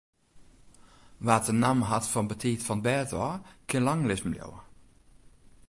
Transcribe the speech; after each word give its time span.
Wa't 1.25 1.45
de 1.47 1.53
namme 1.63 1.85
hat 1.89 2.05
fan 2.11 2.29
betiid 2.31 2.61
fan 2.67 2.79
't 2.81 2.85
bêd 2.85 3.09
ôf, 3.25 3.35
kin 3.69 3.83
lang 3.85 4.03
lizzen 4.07 4.31
bliuwe. 4.33 4.59